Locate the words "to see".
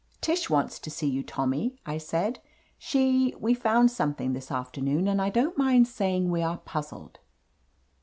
0.79-1.05